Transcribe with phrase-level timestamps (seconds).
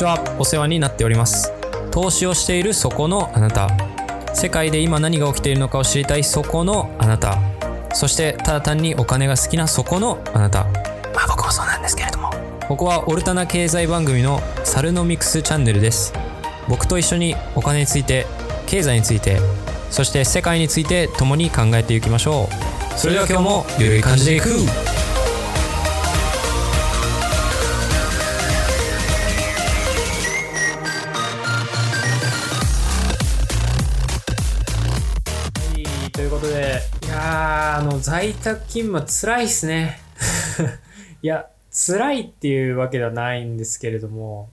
[0.00, 0.18] ちは。
[0.38, 1.52] お世話になっております。
[1.90, 3.68] 投資をしているそこのあなた。
[4.34, 6.24] 世界で今何が起きているのかを知りたい。
[6.24, 7.38] そこのあなた。
[7.92, 10.64] そしてただ単にお金が好きなそこのあなた。
[11.14, 12.30] まあ僕もそうなんですけれども。
[12.66, 16.14] ここはオルタナ経済番組のサルノミクスチャンネルです。
[16.66, 18.26] 僕と一緒にお金について
[18.66, 19.38] 経済について
[19.90, 22.48] そして世界について共に考えていきましょ
[22.94, 22.98] う。
[22.98, 24.48] それでは今日もゆるい感じでいく
[38.00, 40.00] 在宅勤務辛いっすね
[41.22, 44.48] いや辛いっていうわけではないんですけれども、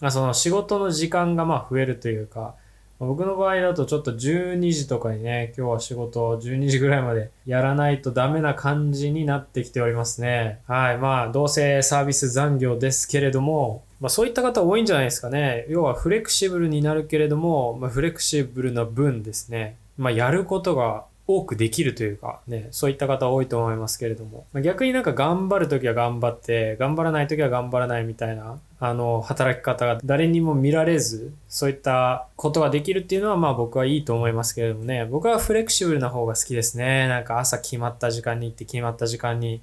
[0.00, 2.54] まあ、その仕事の時間がまあ増えるというか
[3.00, 10.60] 僕の場合だとちょっと12時とかにね、今日は仕事を12時ぐらいまでやらないとダメな感じになってきておりますね。
[10.66, 10.98] はい。
[10.98, 15.64] まあ、どうせサービス残業ですけれども、まあそういった方多いんじゃないですかね。
[15.70, 19.76] 要はフレクシブルになるけれども、まあフレクシブルな分ですね。
[19.96, 37.08] まあやることが多くできるというか、ね、そういった方多いと思いますけれども、逆になんか頑張るときは頑張って、頑張らないときは頑張らないみたいな、あの、働き方が誰にも見られず、そういったことができるっていうのは、まあ僕はいいと思いますけれどもね、僕はフレキシブルな方が好きですね。
[37.08, 39.60] なんか朝決まった時間に行って決まった時間に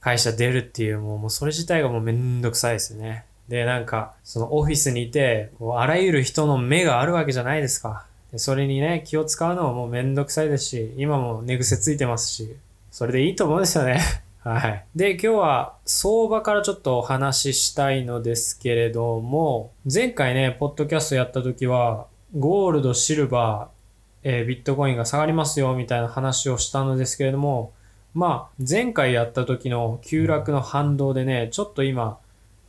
[0.00, 3.24] 会社出るっていう、もうもうそれ自体がもうめんどくさいですよね。
[3.48, 8.06] で、なんか、そのオフィスにいて、こうあらゆる人の目があるわけじゃないですか。
[8.36, 12.56] それにね、気を使うのももうめんどくさいですし、今も寝癖ついてますし、
[12.90, 14.00] それでいいと思うんですよね。
[14.42, 14.84] はい。
[14.94, 22.06] で、今日は相場からちょっとお話ししたいのですけれども、前回ね、ポッドキャストやった時は、
[22.38, 23.80] ゴールド、シルバー、
[24.22, 27.72] えー、ビットコインが下がりますよ、みたいな話をしたのですけれども、
[28.14, 32.18] まあ、前回やった時の急落の反動でね、ちょっと今、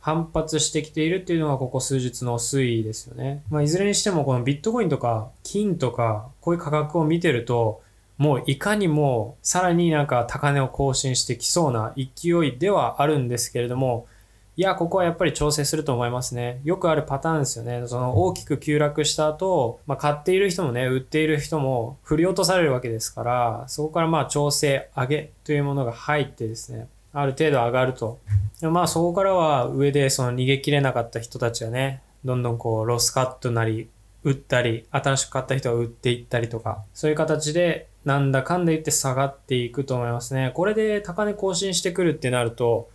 [0.02, 3.42] 反発してきているっていうのがここ数日の推移ですよね。
[3.50, 7.82] まあ、いずれにしてもこのビットコインとか金とかこういう価格を見てると
[8.18, 14.06] もういかにもさらになんか高値を更新してきそうな勢いではあるんですけれども
[14.54, 16.60] いや、ここはやっぱり調整すると思いますね。
[16.62, 17.82] よくあるパターンですよね。
[17.86, 28.20] その大きく急落した後、まあ、買っている人もね、売っている人も振り落とされるわけですから、そこからまあ調整上げというものが入ってですね、ある程度上がると。
[28.62, 33.88] まあそこからは上でその逃げきれなかった人たちはね、どんどんこうロスカットなり、
[34.24, 40.52] 売ったり、新しく買った人は売っていったりとか、そういう形でなんだかんだ言って下がっていくと思いますね。
[40.54, 42.88] これで高値更新してくるってなると、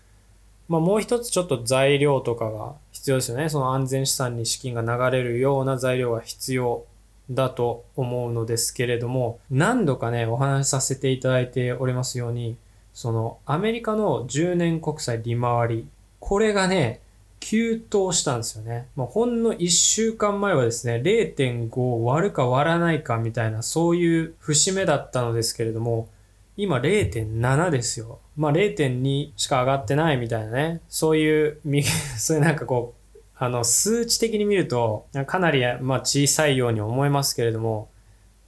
[0.69, 3.49] まあもう一つちょっと材料とかが必要ですよね。
[3.49, 6.85] その安全資産に資金が流れるような材料が必要
[7.29, 12.55] だと思うのですけれども、何度かね、お話しさせていただいておりますように、
[12.97, 15.87] そのアメリカの10年国債利回り、
[16.19, 16.99] これがね、
[17.39, 18.87] 急騰したんですよね。
[18.95, 26.09] まあ、ほんの1週間前はですね、0.5割るか割らないかみたいな、そういう節目だったのですけれども、
[26.55, 28.17] 今0.7ですよ。
[28.35, 31.59] まあ、0.2しか上がってないみたいなね、そういう、
[32.17, 37.89] そういうなんかこう、あの、数値的に見ると、かなり、まあ、小さいように思いますけれども、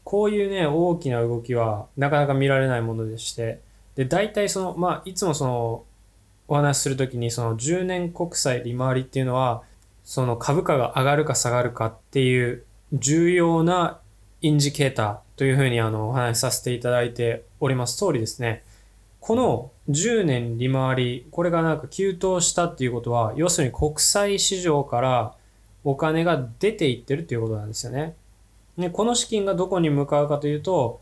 [0.03, 3.59] こういうね、大きな動きはなかなか見られないものでして、
[3.95, 5.83] で、大体その、まあ、いつもその、
[6.47, 9.63] お話しするときに、その10年国債利回りっていうのは、
[10.03, 12.63] その株価が上がるか下がるかっていう
[12.93, 13.99] 重要な
[14.41, 18.63] インジケーターというふうにあのお話しさせていただいております通りですね、
[19.19, 25.35] この10年利回り、これがなんか急騰したっていうことは、要するに国際市場から
[25.83, 28.15] お金が出ていってるっていうことなんですよね。
[28.77, 31.01] で、この資金がどこに向かうかというと、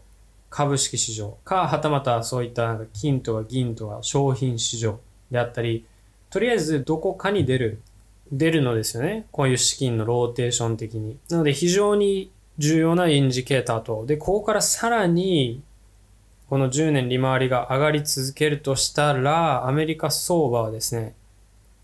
[0.50, 5.00] 株式市場か、はたまたそういったなんか金とか銀とか商品市場
[5.32, 5.86] であったり、
[6.30, 7.82] とりあえずどこかに出る、
[8.32, 9.28] 出るのですよね。
[9.32, 11.18] こういう資金のローテーション的に。
[11.30, 14.06] なので非常に重要なインジケーターと。
[14.06, 15.62] で、ここからさらに、
[16.50, 21.14] この10年利回りが上がり続けるとしたら、アメリカ相場はですね、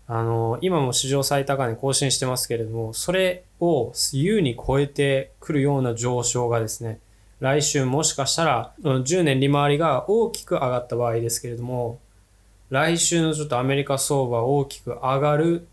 [0.06, 6.98] あの、今も史上最高値更新してますけれども、それを優に超えてくるような上昇がですね、
[7.40, 11.98] 来週もしかしたら、10年利回りが大きく上がった場合ですけれども、
[12.70, 15.66] 来週のちょっとアメリカ相場大きく上がる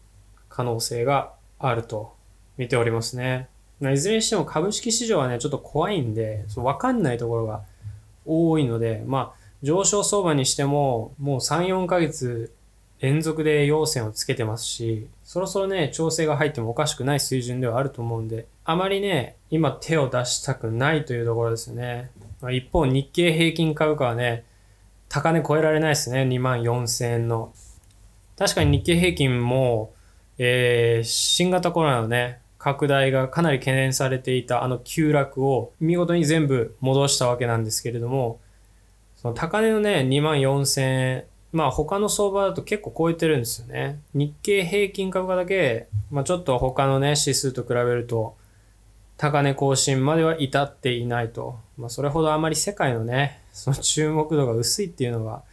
[0.49, 2.15] 可能性があると
[2.57, 3.47] 見ておりますね。
[3.93, 7.61] いずれにしても株式市場はね、ちょっと怖いんで、わかんないところが
[8.25, 12.53] 多いので、まあ、上昇相場にしても、もう3、4ヶ月
[12.99, 22.11] 連続で陽線をつけてますし、そろそろね、調整が入ってもおかしくない水準ではあると思うんで、あまりね、今手を出したくないというところですよね。
[22.51, 24.45] 一方、日経平均株価はね、
[25.09, 26.21] 高値超えられないですね。
[26.23, 27.53] 2万4000円の。
[28.37, 29.93] 確かに日経平均も、
[30.37, 38.39] えー、新型コロナのね、拡大がかなり懸念されていたあの急落を見事に全部戻したわけなんですけれども、
[39.15, 43.99] その高値のね、2万4000円、まあ他の相場だと結構超えてるんですよね。
[44.13, 48.35] 日経平均株価だけ、まあちょっと他のね、指数と比べると、
[49.21, 51.59] 高値更新までは至っていないと。
[51.77, 55.43] まあそれほどあまり世界のね、その注目度が薄いっていうのが、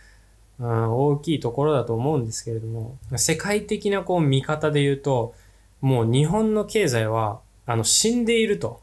[0.59, 5.35] うん、大きいところだと思うんですけれども、世界的なこう見方で言うと、
[5.83, 8.81] もう日本の経済は、あの、死んでいると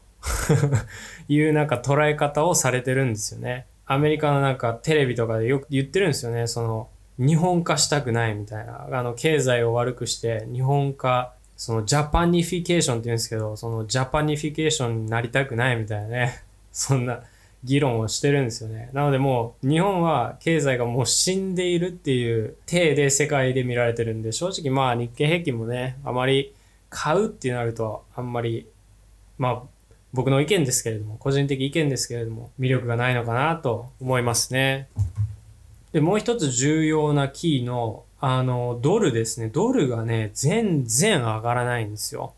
[1.28, 3.66] いうなんか捉え方をされてるんですよね。
[3.86, 6.46] アメリカのなんかテレビとかでよく言ってるんですよね。
[6.46, 6.88] その、
[7.18, 8.86] 日本化したくないみたいな。
[8.92, 16.42] あの、経済を悪くして日本化、その Japanification って言うんですけど、その Japanification になりたくないみたいなね。
[16.70, 17.22] そんな
[17.64, 18.90] 議論をしてるんですよね。
[18.92, 26.54] なのでもう日本は経済がもう死んでいるっていう体で世界で見られてるんで、正直まあ日経平均もね、あまり
[26.90, 28.68] 買うってなるとあんまり、
[29.38, 29.62] まあ
[30.16, 34.88] 僕の意見ですけれども、個人的意見ですけれども、魅力がないのかなと思いますね。
[35.92, 39.48] で、もう一つ重要なキーの、あの、ドルですね。
[39.48, 42.34] ドルがね、全然上がらないんですよ。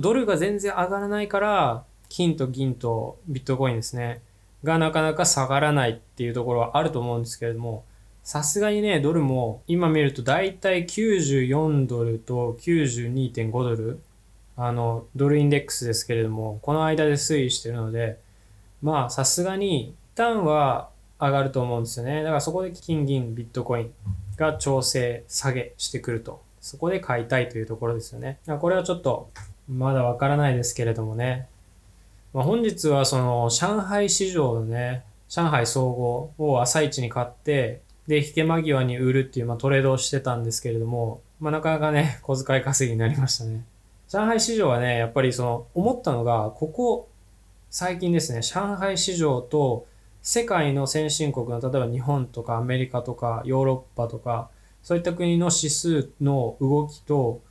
[0.00, 4.22] ドルが全然上がらないから、金と銀とビットコインですね。
[4.62, 7.84] がなかなか下がらないっていうところはあると思うんですけれども、
[8.22, 14.00] さすがにね、ドルも今見ると大体94ドルと92.5ドル、
[14.56, 18.18] あの、ドルインデックスですけれども、この間で推移してるので、
[18.80, 20.88] まあさすがに一旦は
[21.20, 22.22] 上がると思うんですよね。
[22.22, 23.92] だからそこで金銀ビットコイン
[24.36, 26.42] が調整下げしてくると。
[26.60, 28.38] そこで買いたいというところですよね。
[28.60, 29.30] これはちょっと
[29.68, 31.46] まだわからないですけれどもね。
[32.32, 43.64] まあ、本日はその上海市場のね、上海総合を朝一に買って、で、引け間際に売るっていう、まあ、トレードをしてたんですけれども、まあ、なかなかね、小遣い稼ぎになりましたね。
[44.08, 47.08] 上海市場はね、やっぱりその、思ったのが、ここ、
[47.70, 49.86] 最近ですね、上海市場と
[50.24, 54.48] 世界の先進国の、例えば日本とかアメリカとかヨーロッパとか、
[54.82, 57.42] そういった国の指数の動きと、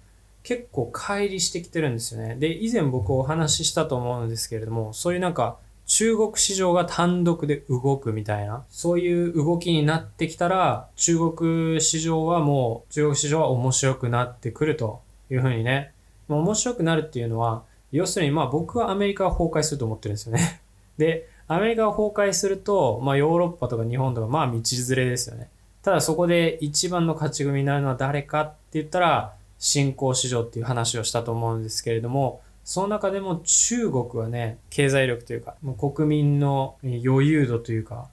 [0.42, 2.36] 結構乖離してきてるんですよね。
[2.36, 15.94] で、以前僕お話ししたと思うんですけれども、そういうなんか中国市場が単独で動くみたいな、そういう動きになってきたら、中国市場はもう、中国市場は面白くなってくるというふうにね、
[16.28, 20.62] 面白くなるっていうのは、要するにまあ僕はアメリカは崩壊すると思ってるんですよね。
[20.98, 25.50] で、アメリカが崩壊すると、まあヨーロッパとか日本とかまあ道連れですよね。
[25.82, 38.08] ただそこで一番の勝ち組になるのは誰かって言ったら、新興市場っていう話をしたと思うんですけれども、その中でも中国はね、経済力というか、もう国民の余裕度というか、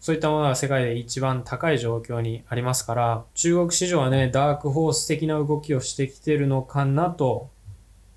[0.00, 7.50] そういったものが世界で一番高い状況にありますから、中国市場はね、ダークホース的な動きをしてきてるのかなと、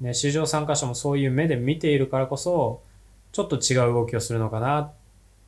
[0.02, 2.82] ね、市場参加者もそういう目で見ているからこそ、
[3.36, 4.94] ちょっと違う動きをするのかな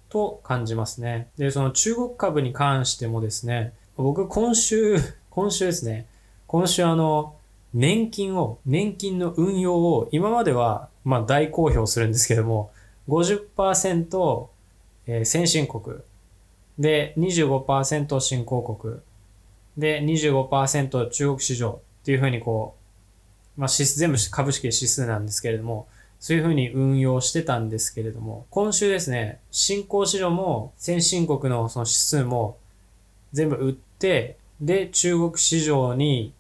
[0.10, 1.30] と感じますね。
[1.38, 4.98] で、その中国株に関してもですね、僕今週、
[5.32, 6.06] 今週ですね、
[6.48, 7.36] 今週あの、
[7.74, 12.72] 年金を、年金の運用を今までは、まあ大公表するんですけども、
[13.08, 14.48] 50%、
[15.06, 16.00] え、先進国、
[16.78, 18.96] で、25%新興国、
[19.78, 22.76] で、25%中国市場っていうふうにこ
[23.58, 25.88] う、まあ、全部株式指数なんですけれども、
[26.20, 32.58] そういうふうに運用してたんですけれども、今週ですね、新興市場も先進国のその指数も
[33.34, 36.34] 全部売って、で、中国市場に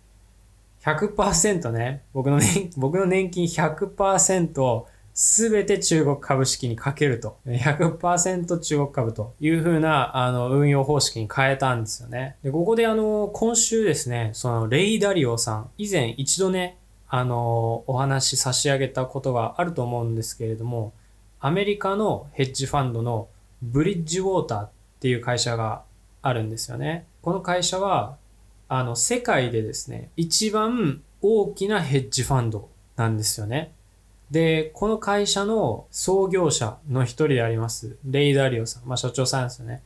[0.81, 7.37] 100%ね、僕の年、 僕の年金100%すべて中国株式にかけると。
[7.45, 12.35] 100%中国株という風な、あの、運用方式に変えたんですよね。
[12.43, 16.77] で、ここであの、今週ですね、その、レイダリオさん、以前一度ね、
[17.09, 20.93] あの、お話し差し上げたことがあると思うんですけれども、
[21.39, 23.27] アメリカのヘッジファンドの
[23.61, 25.83] ブリッジウォーターっていう会社が
[26.21, 27.05] あるんですよね。
[27.21, 28.17] この会社は、
[28.67, 33.71] あの、世界でですね、一番大きなヘッジファンドなんですよね。
[34.31, 38.83] で、この会社の創業者の一人であります、レイダリオさん。
[38.85, 39.81] まあ、所長さんですよね。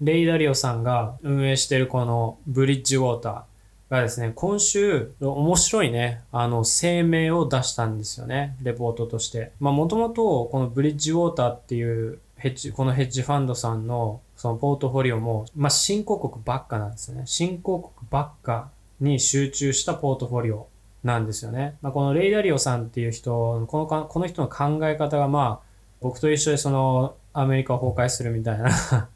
[0.00, 3.42] レイダリオさんが運営してるこのブリッジウォーター
[3.90, 8.56] がですね、今週面白いね、あの声明を出したんですよね。
[8.62, 9.52] レポートとして。
[9.60, 17.22] まあもともとこのブリッジウォーターっていうヘッジ、このヘッジファンドさんのそのポートフォリオも、まあ、新興国ばっかなんですよね。
[17.26, 20.68] 新興国ばっかに集中したポートフォリオ
[21.02, 21.76] なんですよね。
[21.80, 25.66] まあ、このレイダリオさんっていう人、このか、この人の考え方がまあ、
[26.00, 28.64] 僕と一緒でそのアメリカを崩壊するみたいな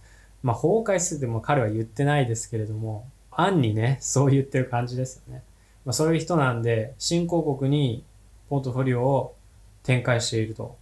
[0.42, 3.06] まあ崩壊するっても彼は言ってないですけれども、
[3.38, 5.42] 暗にね、そう言ってる感じですよね。
[5.84, 8.02] まあ、そういう人なんで、新興国に
[8.50, 9.36] ポートフォリオを
[9.84, 10.76] 展開していると。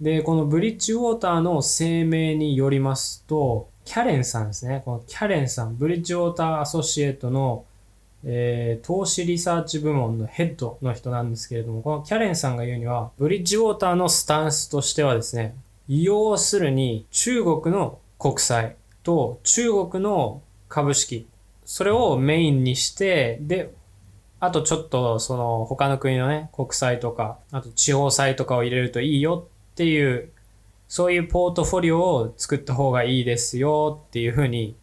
[0.00, 4.82] で、このブリッジウォーターの声明によりますと、キャレンさんですね。
[4.84, 7.64] このキャレンさん、ブリッジウォーターアソシエイトの、
[8.24, 15.54] えー、投資リサーチ部門のヘッドの人なんですけれども、このキャレンさんが言うには、ブリッジウォーターのスタンスとしてはですね、
[15.88, 21.26] 要するに中国の国債と中国の株式、
[21.72, 23.72] それをメインにして、で、
[24.40, 30.28] あとちょっとその他の国のね、国債とか、あと地方債とかを入れるといいよっていう、
[30.86, 34.76] そういうポートフォリオを作った方がいいですよっていうふうに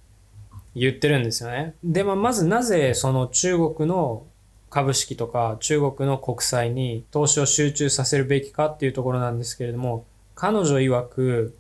[0.74, 1.76] 言ってるんですよね。
[1.84, 4.26] で、まあ、まずなぜその中国の
[4.72, 11.56] 株式とか中国の国債に投資を集中させるべきかっていうところなんですけれども、彼女曰く、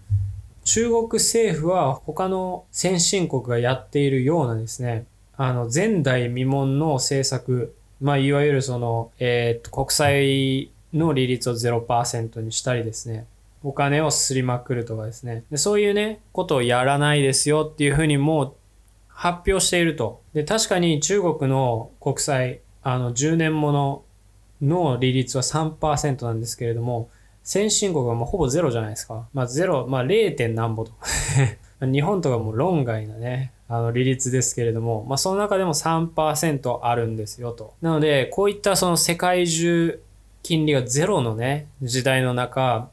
[0.63, 5.05] 中国政府は他の先進国がやっているようなですね、
[5.41, 13.25] あの、前代未聞の政策、まあ、いわゆるその、えっ、と、国債の利率を0%にしたりですね、
[13.63, 15.45] お金をすりまくるとかですね。
[15.49, 18.53] でそういうね、ことをやらないですよっていうふうにもう
[19.07, 20.21] 発表していると。
[20.33, 24.03] で、確かに中国の国債、あの、10年もの
[24.61, 27.09] の利率は3%なんですけれども、
[27.43, 29.29] 先進国はもうほぼゼロじゃないですか。
[29.33, 30.53] まあゼロ、まあ 0.
[30.53, 30.91] 何歩と
[31.81, 37.73] 日本とかも論外なね、あの利率ですけれども、まあその中でも3%あるんですよと。
[37.81, 40.01] なので、こういったその世界中
[40.43, 42.89] 金利がゼロのね、時代の中、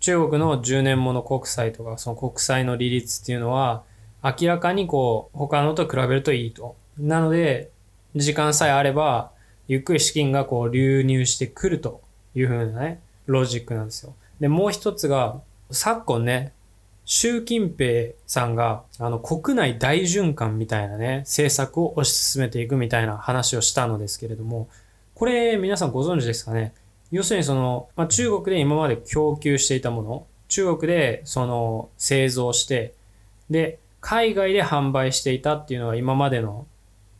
[0.00, 3.82] 中国の10年もの国債とか、その国債の利率っていうのは、
[4.22, 6.76] 明らかにこう、他のと比べるといいと。
[6.98, 7.70] なので、
[8.14, 9.32] 時間さえあれば、
[9.66, 12.02] ゆっくり資金がこう流入してくると
[12.34, 14.14] いうふうなね、ロジックなんですよ。
[14.40, 15.40] で、もう一つが、
[15.70, 16.52] 昨今ね、
[17.06, 24.68] 習近平さんが、あの、国内大循環みたいなね、政策を推し進めていくみたいな話をしたのですけれども、
[25.14, 26.72] これ皆さんご存知ですかね？
[27.12, 32.94] 要するにその、まあ、中国で今まで供給していたもの、中国でその製造して、
[33.50, 36.66] で、海外で販売していたっていうのが今までの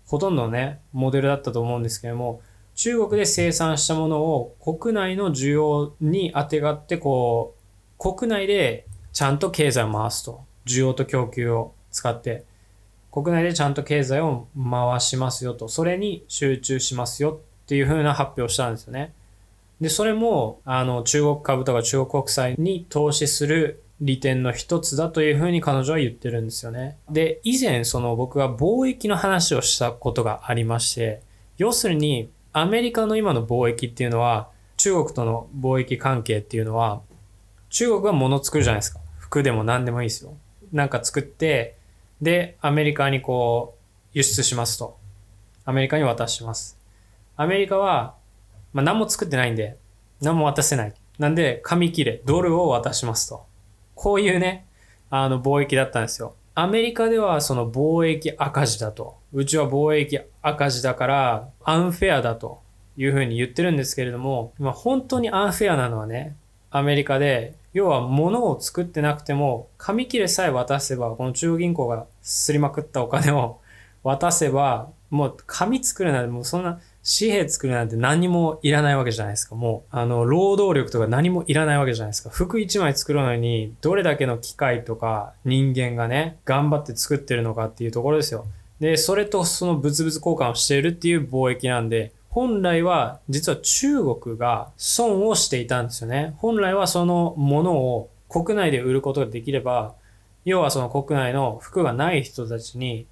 [0.06, 2.40] ほとんどのね、モデルだったと思うんですけども、
[2.74, 7.54] 中国で生産したものを国内の需要にあてがってこ
[7.98, 10.44] う、国内でちゃんと経済を回すと。
[10.66, 12.44] 需要と供給を使って、
[13.12, 15.68] 国内でちゃんと経済を回しますよと。
[15.68, 19.12] それに集中しますよっていう風な発表をしたんですよね。
[19.80, 26.96] で、それも、あの、中国株とか中国国債に投資する利点の一つだというふうに彼女は言ってるんですよね。
[27.08, 31.22] で、以前その僕が貿易の話をしたことがありまして、
[31.56, 37.00] 要するにアメリカの今の貿易っていうのは、中国との貿易関係っていうのは、
[37.70, 39.03] 中国は物作るじゃないですか。
[39.34, 40.36] 服でも何でもいいですよ。
[40.72, 41.76] なんか作って、
[42.22, 44.96] で、アメリカにこう、輸出しますと。
[45.64, 46.78] アメリカに渡します。
[47.36, 48.14] アメリカは、
[48.72, 49.76] まあ何も作ってないんで、
[50.20, 50.94] 何も渡せない。
[51.18, 53.44] なんで、紙切れ、ドルを渡しますと。
[53.96, 54.66] こういうね、
[55.10, 56.36] あの、貿易だったんですよ。
[56.54, 59.16] アメリカではその貿易赤字だと。
[59.32, 62.62] うちは貿易赤字だからアンフェアだと
[62.96, 66.36] いうふうに言ってるんですけれども、まあ、本当にアンフェアなのはね、
[66.70, 73.58] アメリカで、要は物を作ってなくても、紙切れさえ渡せば、この中央銀行がすりまくったお金を
[74.04, 76.80] 渡せば、もう紙作るなんてもうそんな
[77.18, 79.56] 紙幣作るなんて何もいらないわけじゃないですか。
[79.56, 82.30] もう、あの、労働力とか何もいらないわけじゃないですか。
[82.30, 88.46] 服一枚作るのに、どれだけの機械とか人間がね、頑張って作ってるのかっていうところですよ。
[88.78, 96.34] で、それとその物々交換をしているっていう貿易なんで、本来は実は中国が損をしていたんですよね。
[96.38, 99.94] 本来はそのものを国内で売ることができれば、
[100.44, 103.06] 要はその国内の服がない人たちに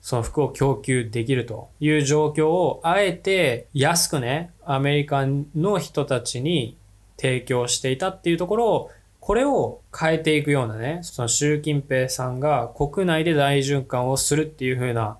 [0.00, 5.24] その服を供給できるという状況をあえて安くね、アメリカ
[5.54, 6.76] の人たちに
[7.16, 15.16] 提供していたっていうところを、これを変えていくようなね、その習近平さんが国内で大循環をするっていう風な、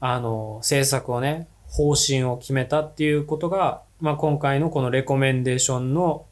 [0.00, 6.24] あの、政策をね、方針を決めたっていうことが、まあ、今回のこのレコメンデーションの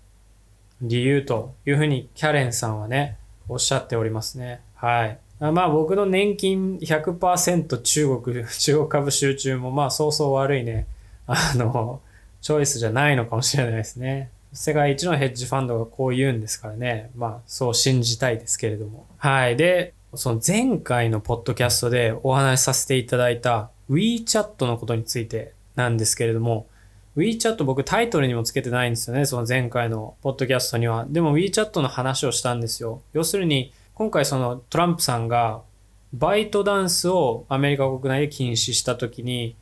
[0.80, 3.18] 理由というふうにキャレンさんはね、
[3.49, 4.61] おっしゃっておりますね。
[4.76, 5.18] はい。
[5.40, 10.87] まあ僕の年金100%中国、 中国株集中もまあそうそう悪いね、
[11.26, 12.00] あの、
[12.40, 14.30] チョイスじゃないのかもしれないですね。
[14.52, 17.11] 世界一のヘッジファンドがこう言うんですからね。
[17.16, 19.06] まあそう信じたいですけれども。
[19.18, 19.56] はい。
[19.56, 26.66] で、その前回のポッドキャストでお話しさせていただいた WeChat のことについてなんですけれども、
[27.16, 29.26] WeChat 僕タイトルにもつけてないんですよね。
[29.26, 31.06] その前回のポッドキャストには。
[31.08, 33.02] でも WeChat の話をしたんですよ。
[33.12, 35.62] 要するに今回そのトランプさんが
[36.14, 39.56] バイトダンスをアメリカ国内で禁止した時に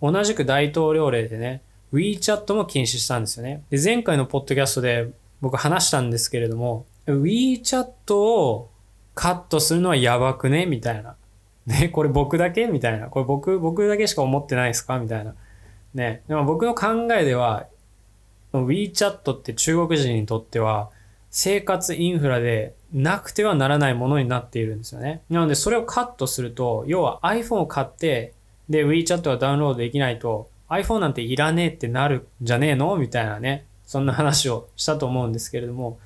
[0.00, 1.62] 同じく大統領令でね、
[1.92, 3.62] WeChat も禁止したんですよね。
[3.70, 5.08] で、前回のポッドキャストで
[5.40, 8.70] 僕話したんですけれども、WeChat を
[9.14, 11.16] カットするのはやばくねみたいな。
[11.66, 12.66] ね、 これ僕だけ？
[12.66, 13.06] みたいな。
[13.08, 14.98] これ僕、僕だけしか思ってないですか？
[14.98, 15.34] みたいな。
[15.94, 16.22] ね。
[16.28, 17.66] でも僕の考えでは、
[18.52, 20.90] WeChat って中国人にとっては
[21.30, 25.22] 生活インフラでなくてはならないものになっているんですよね。
[25.28, 28.32] なのでそれをカットすると、要は iPhone を買って、
[28.68, 32.96] で WeChat がダウンロードできないと iPhone なんていらねえってなるんじゃねえの？
[32.96, 33.66] みたいなね。
[33.84, 35.98] そんな話をしたと思うんですけれども、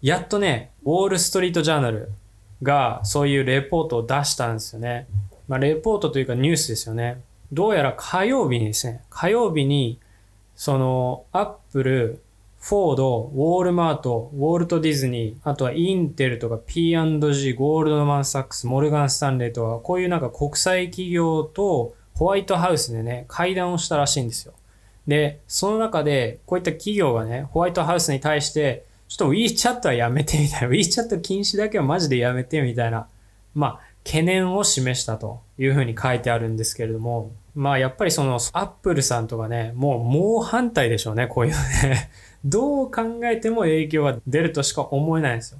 [0.00, 2.10] やっとね、ウォールストリートジャーナル
[2.62, 5.06] がそういうレポートを出したんですよね。
[5.48, 7.20] まあ、レポートというかニュースですよね。
[7.52, 9.98] どうやら火曜日にですね、火曜日に、
[10.54, 12.22] その、アップル、
[12.60, 24.52] フォード、ウォールマート、ウォルト・ディズニー、あとはインテルとか P&G、ゴールドマン・サックス、モルガン・スタンレーとか、こういうなんか国際企業とホワイトハウスでね、会談をしたらしいんですよ。
[25.08, 33.08] で、その中で、こういった企業がね、ホワイトハウスに対して、ちょっと WeChat はやめてみたいな、 WeChat 禁止だけはマジでやめてみたいな、
[33.54, 42.10] まあ、懸念を示したというふうに書いてあるんですけれども、まあやっぱりそのアップルさんとかね、もう猛反対でしょうね、こういうね。
[42.44, 45.58] どう考えても影響が出るとしか思えないんですよ。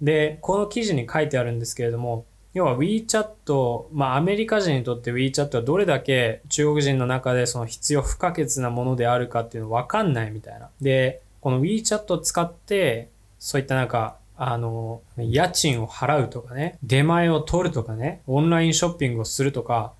[0.00, 10.70] で、この記事に書いてあるんですけれども、要は WeChat、まあアメリカ人にとって WeChat はどれだけ中国人の中でその必要不可欠なものであるかっていうのわかんないみたいな。
[10.80, 19.92] で、この WeChat を使って、そういったなんか、あの、家賃を払うとかね、出前を取るとかね、オンラインショッピングをするとか、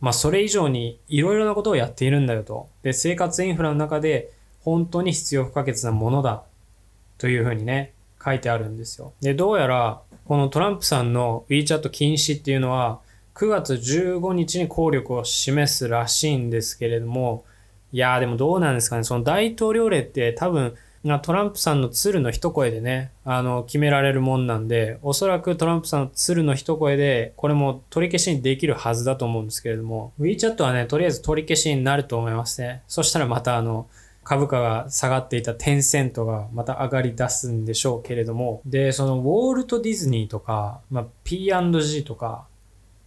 [0.00, 2.68] まあそれ以上にいろいろなことをやっているんだよと。
[2.82, 4.30] で、生活インフラの中で
[4.62, 6.42] 本当に必要不可欠なものだ
[7.18, 9.12] というふうにね、書いてあるんですよ。
[9.20, 13.00] で、どうやらこのトランプさんの WeChat 禁止っていうのは
[13.34, 17.44] 9月15日に効力を示すらしいんですけれども、
[17.92, 19.04] いやーでもどうなんですかね。
[19.04, 20.74] その大統領令って多分
[21.22, 32.82] トランプさんの鶴の一声でね、あの、決められるもんなんで、おそらくトランプさんの鶴の一声で、これも取り消しにできるはずだと思うんですけれども、WeChat はね、とりあえず取り消しになると思いますね。
[32.88, 33.86] そしたらまたあの、
[34.24, 42.46] 株価が下がっていたテンセントがまた上がり出すんでしょうけれども、で、そのウォールト・ディズニーとか、まあ、P&G とか、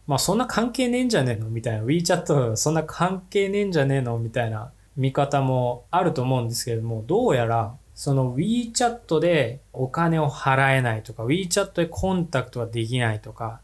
[0.07, 1.49] まあそんな関係ねえんじゃねえの？
[1.49, 1.83] みたいな。
[1.83, 4.17] WeChat そんな関係ねえんじゃねえの？
[4.17, 13.59] みたいな見方もあると思うんですけれども、どうやらその WeChat でお金を払えないとか、WeChat でコンタクトができないとか、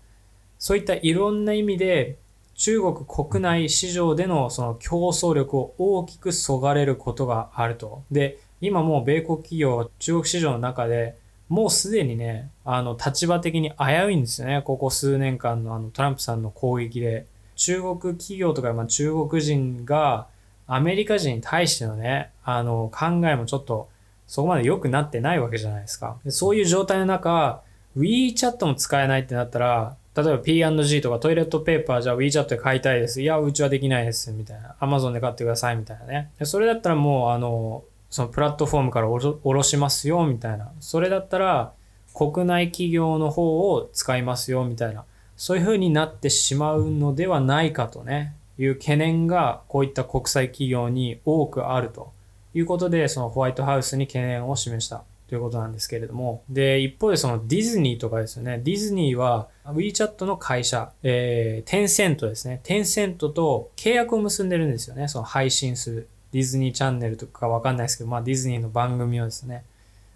[0.60, 2.18] そういったいろんな意味で
[2.56, 8.04] 中国国内市場でのその競争力を大きくそがれることがあると。
[8.12, 11.16] で、今もう米国企業、中国市場の中で
[11.48, 14.62] もうすでにね、あの立場的に危ういんですよね。
[14.66, 17.26] ここ数年間のあのトランプさんの攻撃で。
[17.56, 20.28] 中国企業とか、まあ、中国人が
[20.68, 23.88] アメリカ人に対してのね、あの考えもちょっと
[24.28, 26.18] そこまで良くなってないわけじゃないですか。
[26.30, 27.62] そういう状態の中、
[27.98, 33.22] WeChat も使えないってなったら、例えば P&G とかトイレットペーパーじゃあ WeChat で買いたいです。
[33.22, 34.32] いや、うちはできないです。
[34.32, 34.76] みたいな。
[34.80, 35.76] Amazon で買ってください。
[35.76, 36.32] みたいなね。
[36.44, 40.26] それだったらもう、あの、そのプラットフォームから下ろしますよ。
[40.26, 40.72] みたいな。
[40.80, 41.74] それだったら、
[42.14, 44.64] 国内企業の方を使いますよ。
[44.64, 45.04] みたいな。
[45.36, 52.14] そういう風になってしまうのではないかとね、いう懸念がこういった国際企業に多くあると。
[52.56, 56.44] いうことで、そのホワイトハウスに懸念を示したということなんですけれども。
[56.50, 58.62] で、一方でそのディズニーとかですよね。
[58.64, 62.62] ディズニーは WeChat の会社、えー、テンセントですね。
[62.64, 65.08] テンセントと契約を結んでるんですよね。
[65.08, 66.08] その配信する。
[66.32, 69.64] ディズニーチャンネルとかわかんないですけど、まあディズニーの番組をですね、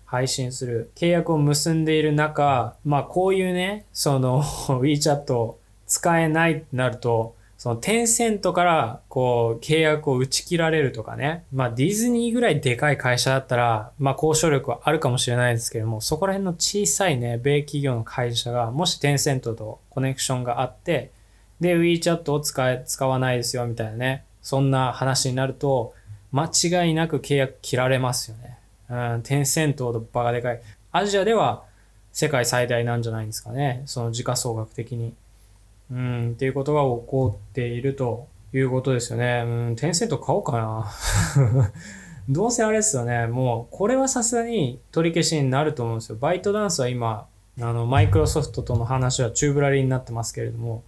[0.06, 11.43] 配信する契約を結んでいる中、まあこういうね、その WeChat を使えないってなると、そのテンセントからこう契約を打ち切られるとかね。
[11.52, 21.12] まあディズニーぐらいでかい会社だったら、まあ交渉力はあるかもしれないですけども、そこら辺の小さいね、米企業の会社が、もしテンセントとコネクションがあって、
[21.60, 24.24] で、WeChat を使え、使わないですよみたいなね。
[24.41, 25.93] そんな話になると、
[26.32, 28.58] 間違いなく契約切られますよね。
[28.89, 30.62] うん、テンセントほどバカでかい。
[30.93, 31.63] アジアでは
[32.13, 33.84] 世界最大なんじゃないんですかね。
[33.86, 35.13] その時価総額的に。
[35.91, 39.43] うん、っていうことが起こっているということですよね。
[39.45, 40.91] うん、テンセント買おうかな。
[42.30, 43.25] どうせあれですよね。
[43.25, 46.17] もう、これはさすがに取り消しになると思うんですよ。
[46.19, 47.28] バイトダンスは今、
[47.60, 50.84] あの、マイクロソフトとの話は宙ぶらりになってますけれども、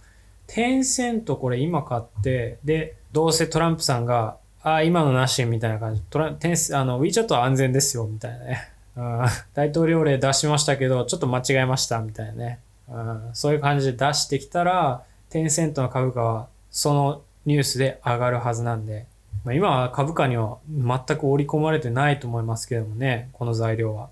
[0.46, 6.02] テンセントこれ今買って、で、どうせトランプさんが、ああ、今のなしみたいな感じ。
[6.08, 8.68] トラテンス、あの、WeChat は安全ですよ、みたいなね。
[9.54, 12.60] 大統領令出しましたけど、ちょっと間違えました、みたいなね。
[12.92, 19.06] うん、そういう感じで出してきたら、テンセントの株価はそのニュースで上がるはずなんで、
[19.44, 24.10] まあ、今は株価には全く織り込まれてないと思いますけどもね、この材料は。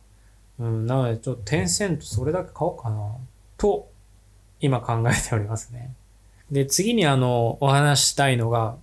[0.59, 3.14] うん、なのでちょっとテンセントそれだけ買おうかな、
[3.57, 3.88] と、
[4.61, 5.95] 今考えておりますね。
[6.51, 8.77] で、次にあの、お話したいのが、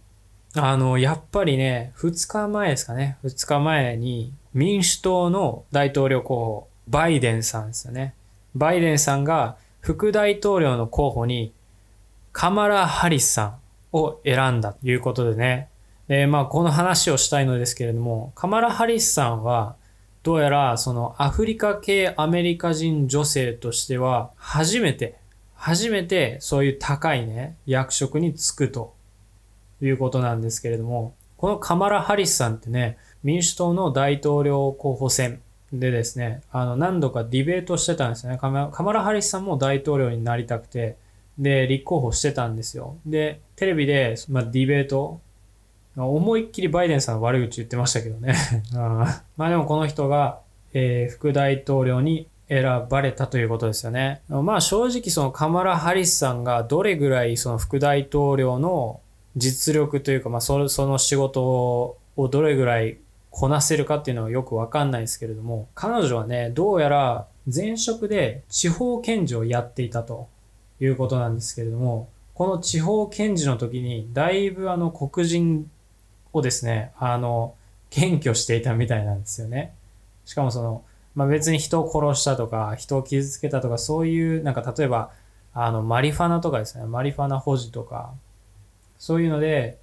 [0.56, 3.18] あの、やっぱりね、2日前ですかね。
[3.24, 8.16] 2日前に民主党の大統領候補、バイデンさんですよね。
[8.56, 11.54] バイデンさんが副大統領の候補に
[12.32, 13.56] カマラ・ハリスさん
[13.94, 15.70] を選んだということでね。
[16.08, 19.76] で、まあ、この話をしたいのですけれども、カマラ・ハリスさんは、
[20.24, 25.16] どうやらそのアフリカ系アメリカ人女性としては初めて、
[25.56, 28.94] 初めてそういう高いね、役職に就くと
[29.82, 35.42] いうことなんですけれども、このカマラ・ハリスさんってね、民主党の大統領候補選
[35.74, 38.38] でですね、あの、何度かディベートしてたんですよね。
[38.38, 40.98] カマラ・ハリスさんも大統領になりたくて、
[41.38, 42.98] で、立候補してたんですよ。
[43.06, 45.20] で、テレビで、まあ、ディベート、
[46.06, 48.36] 思いっきりバイデンさんの悪口言ってましたけどね。
[49.36, 50.40] まあでもこの人が、
[50.74, 54.22] えー、副大統領に選ばれたということですよね。
[54.30, 59.00] まあ正直そのカマラ・ハリスさんがどれぐらいその副大統領の
[59.36, 62.98] 実力というか、まあそその仕事をどれぐらい
[63.38, 70.28] こなせるかっていうのはよくわかんないですけれども、彼女はね、どうやら前職で地方検事をやっていたと
[70.80, 75.70] いうことなんですけれども、この地方検事の時に、だいぶあの黒人
[76.34, 77.54] をですね、あの、
[77.92, 79.76] 検挙していたみたいなんですよね。
[80.26, 85.12] しかもその、まあ、別に人を殺したとか、人を傷つけたとか、そういう、なんか例えば、
[85.54, 88.14] あの、マリファナとかですね、マリファナ保持とか、
[88.98, 89.78] そういうので、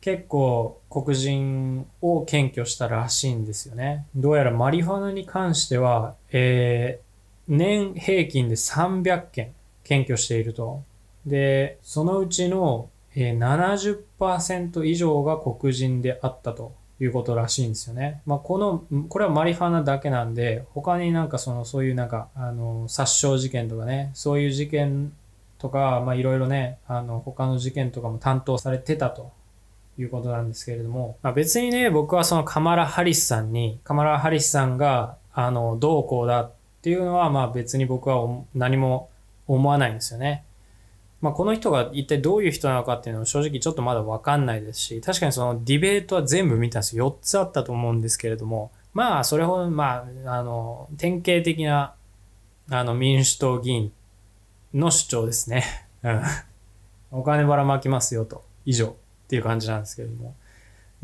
[0.00, 4.06] 結構黒人を検挙したらしいんですよね。
[4.14, 9.52] どうやらマリファナに関しては、えー、年平均で300件
[9.84, 10.82] 検挙していると。
[11.26, 18.20] で、そのうちのえ70%以上が黒人であったということらしいんですよね。
[18.26, 25.12] まあ、この、これはマリファナだけなんで、他になんかその、そういうなんか、あの、殺傷事件とかね、そういう事件
[25.58, 29.32] とか、まあ、いろいろね、あの、他の事件とかも担当されてたと
[30.00, 39.10] いうことなんですけれども、まあ、別にね、僕はそのカマラ・ハリスさんに、カマラ・ハリスさんが、あの、どうこうだっていうのは、まあ別に僕は何も
[39.46, 40.44] 思わないんですよね。
[41.20, 47.10] まあ、この人が一体どういう人なのかっていうのは正直ちょっとまだわかんないですし、確かにそのディベートは全部見たんですよ。
[47.10, 51.94] 4つあったと思うんですけれども、まあ、それほど、まあ、あの、典型的な、
[52.70, 53.92] あの、民主党議員
[54.72, 55.64] の主張ですね。
[57.12, 58.42] お金ばらまきますよと。
[58.64, 58.96] 以上。
[59.30, 60.34] っていう感じなんですけども。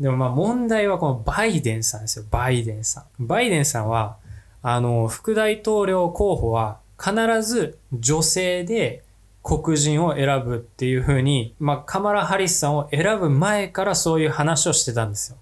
[0.01, 2.25] でもまあ問題はこのバイデンさんですよ。
[2.29, 3.25] バイデンさん。
[3.25, 4.17] バイデンさんは、
[4.61, 9.03] あの、副大統領候補は必ず女性で
[9.43, 15.37] 黒人を選ぶっていう風に、まあ、カマラ・ハリスさんを選ぶ前からそういう話をしてたんですよ。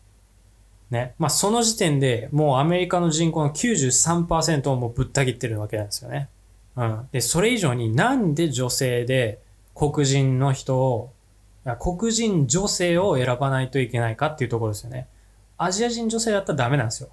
[0.91, 1.15] ね。
[1.17, 6.29] まあ、その時点でもうアメリカの人口の93%をもうぶった切ってるわけなんですよね。
[6.75, 7.09] うん。
[7.11, 9.39] で、それ以上になんで女性で
[9.73, 11.11] 黒人の人を、
[11.79, 15.07] 黒人女性を選ばないといけないかっていうところですよね。
[15.57, 17.09] アジア人女性だったらダメなんですよ。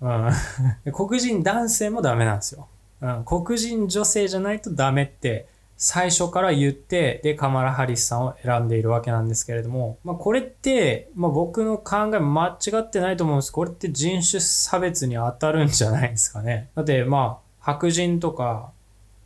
[0.00, 0.30] うん。
[0.92, 2.68] 黒人男性もダメなんですよ。
[3.02, 3.24] うん。
[3.24, 5.46] 黒人女性じゃないとダメって
[5.82, 13.50] 最初から言って、で、カマラ・ハリスさんを選んでいるわけなんですけれども、まあ、これって、まあ、僕の考え間違ってないと思うんです。
[13.50, 16.68] これって人種差別に当たるんじゃないですかね。
[16.74, 18.72] だって、まあ、白人とか、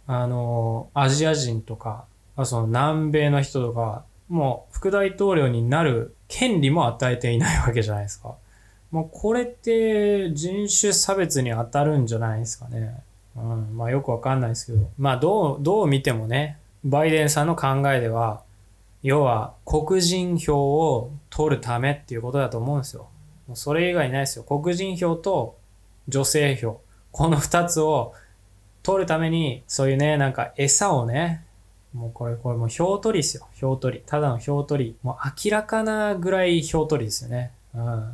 [0.07, 2.05] あの、アジア人とか、
[2.45, 8.35] その南米の人とか、もう副大統領になる権利も与えていないわけじゃないですか。
[8.91, 13.03] もうこれって人種差別に当たるんじゃないですかね。
[13.37, 18.43] うん、まあよくわかんないですけど、まあどう、どう見てもね、バイデンさんの考えでは、
[19.03, 23.09] 要は黒人票を取るためっていうことだと思うんですよ。
[23.49, 24.45] もうそれ以外ないですよ。
[24.45, 25.59] 黒人票と
[26.09, 26.81] 女性票。
[27.11, 28.15] この二つを
[28.83, 31.45] 取るために、そういうね、なんか餌をね、
[31.95, 33.47] もうこれ、これもう票取りですよ。
[33.55, 34.03] 票取り。
[34.05, 34.97] ただの票取り。
[35.03, 37.53] もう明らかなぐらい票取りですよね。
[37.75, 37.81] うん。
[37.81, 38.13] ま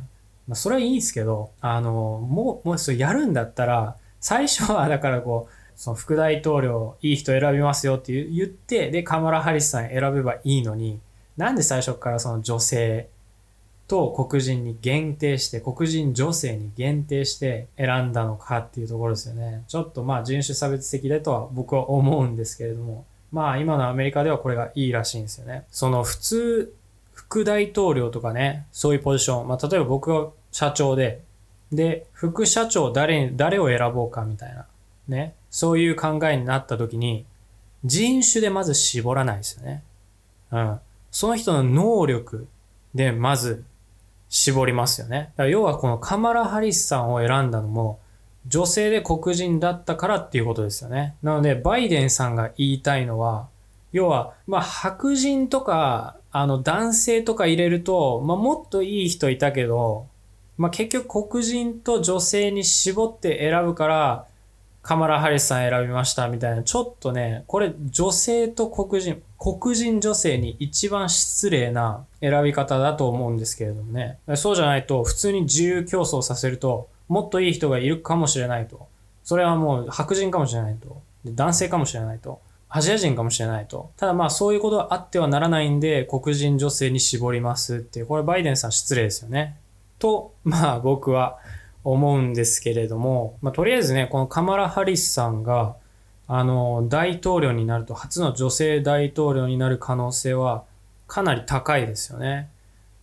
[0.51, 10.99] あそれはいいんですけど、あの、もう、もうそれやるんだったら、最初はだからこう、その副大統領いい人選びますよって言って、で、カマラ・ハリスさん選べばいいのに、
[11.37, 13.09] なんで最初からその女性
[13.87, 19.63] と黒人に限定して、黒人女性に限定して選んだのかっていうところですよね。
[19.67, 25.65] ちょっとまあ人種差別的だとは僕は思うんですけれども、まあ今のアメリカではこれがいいらしいんですよね。
[25.71, 26.73] その普通、
[27.13, 31.21] 副大統領とかね、そういうポジション、まあ例えば僕が社長で、
[31.71, 34.65] で、副社長誰に、誰を選ぼうかみたいな。
[35.07, 35.33] ね。
[35.49, 37.25] そういう考えになった時に、
[37.85, 39.83] 人種でまず絞らないですよね。
[40.51, 40.79] うん。
[41.11, 42.47] その人の能力
[42.93, 43.63] でまず
[44.29, 45.17] 絞りますよね。
[45.17, 47.99] だから要はこのカマラ・ハリスさんを選んだのも、
[48.47, 51.15] 女性で黒人だったからっていうことですよね。
[51.21, 53.47] なので、バイデンさんが言いたいのは、
[53.91, 60.07] 要は、まあ、白人とか、あの、男性とか入れると、まあ、もっといい人いたけど、
[60.57, 64.25] まあ、結局黒人と女性に絞って選ぶから、
[64.81, 74.17] カマラ・ハリスさん選びましたみたいな、ちょっとね、これ女性と黒人、黒人女性に一番失礼な選び方だと思うんですけれどもね。
[74.35, 78.87] そうじゃないと、普通に自由競争させると、もっといい人がいるかもしれないと。
[79.25, 81.01] それはもう白人かもしれないと。
[81.25, 82.39] で男性かもしれないと。
[82.69, 83.91] アジア人かもしれないと。
[83.97, 89.57] ただまあそういうことはあってはならないんで、黒人女性に絞りますっていう、これバイデンさん失礼ですよね。
[89.99, 91.37] と、まあ僕は
[91.83, 95.75] 思うんですけれども、まあ、とりあえずね、このカマラ・ハリスさんが、
[96.29, 100.63] あの、大統領になると、初の女性大統領になる可能性は
[101.07, 102.49] かなり高いですよね。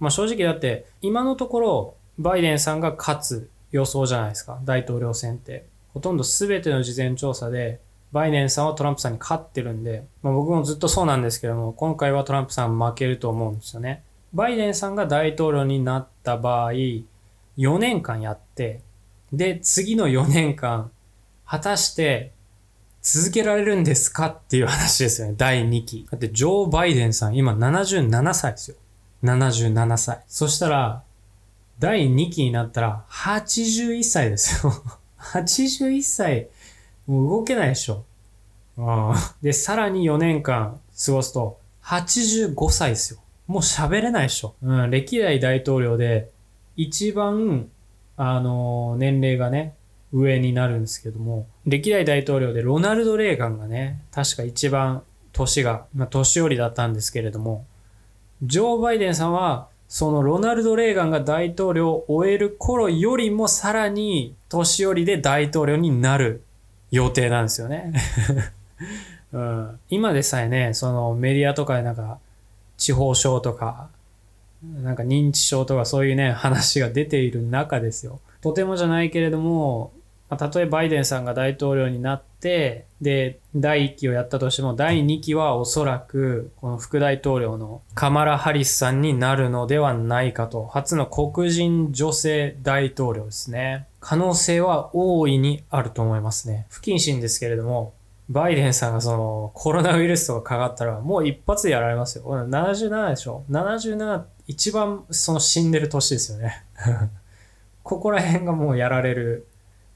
[0.01, 5.67] まあ、正直だって、今のところ、バイデンさんが勝つ予想じゃないですか、大統領選って。
[5.95, 7.81] ほとんど全ての事前調査で、
[8.13, 14.03] バイデンさんはトランプさんに勝ってるんで、まあ、僕もずっとそうなんですけども、今回はトランプさん負けると思うんですよね。
[14.33, 18.81] バイデンさんが大統領になった場合、4年間やって、
[19.33, 20.91] で、次の4年間、
[21.45, 22.33] 果たして
[23.03, 25.35] 続けられるんですかっていう話ですよね。
[25.37, 26.07] 第2期。
[26.11, 28.77] だってジョー・バイデンさん今77歳ですよ。
[29.23, 30.23] 77歳。
[30.27, 31.03] そしたら、
[31.79, 34.73] 第2期になったら81歳ですよ。
[35.19, 36.49] 81歳、
[37.07, 38.05] もう動けないでしょ。
[39.43, 43.21] で、さらに4年間過ごすと85歳ですよ。
[43.47, 44.55] もう喋れないでしょ。
[44.63, 46.31] うん、歴代大統領で
[46.77, 47.69] 一番、
[48.17, 49.75] あの、年齢がね、
[50.13, 57.67] 上になるんですけども、歴代大統領でロナルド・レーガンがね、確か一番年が、まあ、年寄りだったんですけれども、
[58.43, 66.43] ジョー・バイデンさんは、そのロナルド・レーガンが大統領を終える頃よりもさらに年寄りで大統領になる
[66.91, 67.93] 予定なんですよね。
[69.33, 72.19] うん、今でさえね、そのメディアとかでなんか、
[72.77, 73.89] 地方省とか、
[74.83, 78.21] なんか認知症とかそういうね、話が出ている中ですよ。
[78.41, 79.93] とてもじゃないけれども、
[80.31, 90.67] まあ、たとえバイデンさんが大統領になって、で、第1期をやったとしても、第2期はおそらく、この副大統領のカマラ・ハリスさんになるのではないかと。
[90.67, 93.87] 初の黒人女性大統領ですね。
[94.01, 96.67] 可能性は大いにあると思いますね。
[96.69, 97.95] 不謹慎ですけれども、
[98.29, 102.25] バイデンさんがそのコロナウイルスとかかかったらもう一発でやられますよ。
[102.25, 106.65] 77でしょ ?77 一番その死んでる年ですよね。
[107.83, 109.47] ここら辺がもうやられる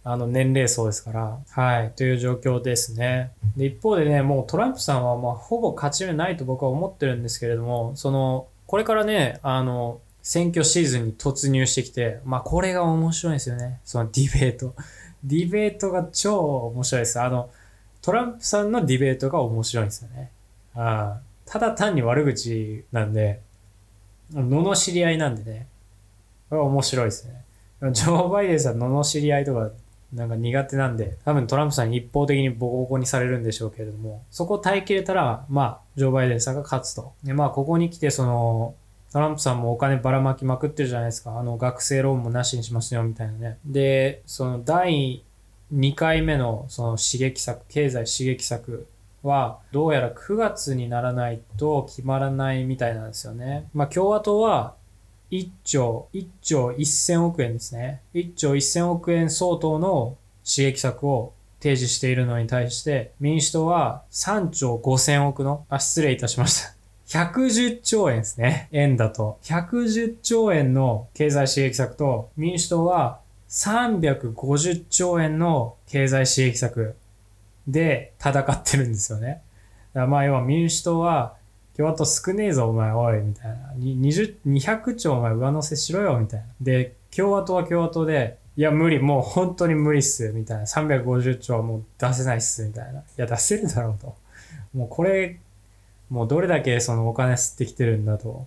[0.05, 3.31] あの年齢層ですから、はい、という状況ですね。
[3.57, 13.81] で、一方でね、もうトランプさんはまあほぼ勝ち目ないと僕は思ってるんですけれども、その、これからね、あの、選挙シーズンに突入してきて、まあこれが面白いんですよね。
[13.85, 14.75] そのディベート。
[15.23, 16.37] ディベートが超
[16.75, 17.21] 面白いです。
[17.21, 17.51] あの、
[18.01, 20.31] トランプさんのディベートが面白いんですよね。
[20.75, 23.41] あただ単に悪口なんで、
[24.33, 25.67] のの知り合いなんでね。
[26.49, 27.45] これは面白いですね。
[27.93, 29.71] ジョー・バイデンさん、のの知り合いとか、
[30.12, 37.12] なんか苦手なんで、多分トランプさんに一方的にボコボコにされるんでしょうけれども、そこを耐えきれたら、まあ、ジョー・バイデンさんが勝つと。
[37.25, 38.75] で、まあ、ここに来て、その、
[39.12, 41.38] トランプさんもお金ばらまきまくってるじゃないですか。
[41.38, 43.59] あの、学生ローンもなしにしますよ、みたいなね。
[43.64, 45.22] で、その、第
[45.75, 48.87] 2回目の、その刺激策、経済刺激策
[49.22, 53.68] は、どうやら9月にならないと決まらないみたいなんですよね。
[53.75, 54.75] まあ、共和党は、
[55.33, 58.03] 1兆、1兆1000億円ですね。
[58.14, 66.75] 1兆1000億円相当の刺激策を提示しているのに対して、民主党は3兆5000億の、あ、失礼いたしました。
[67.07, 68.68] 110兆円ですね。
[68.73, 69.38] 円だと。
[69.42, 76.95] 110兆円の経済刺激策と、民主党は350兆円の経済刺激策
[77.66, 79.40] で戦ってるんですよね。
[79.95, 81.37] まあ要は民主党は
[81.77, 83.73] 共和党少ねえぞお前おいみたいな。
[83.79, 86.47] 20 200兆お前上乗せしろよみたいな。
[86.61, 90.65] で、共和党は共和党で、いや無理、もう本当に無理っすみたいな。
[90.65, 93.01] 350兆はもう出せないっすみたいな。
[93.01, 94.15] いや出せるだろうと。
[94.75, 95.39] もうこれ、
[96.11, 98.47] もうどれだけそのお金吸ってきてるんだと。